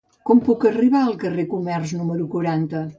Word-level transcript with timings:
Com 0.29 0.39
puc 0.47 0.65
arribar 0.69 1.03
al 1.09 1.15
carrer 1.25 1.45
del 1.45 1.51
Comerç 1.55 1.95
número 2.03 2.31
quaranta? 2.37 2.87